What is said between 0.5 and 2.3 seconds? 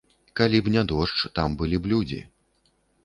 б не дождж, там былі б людзі.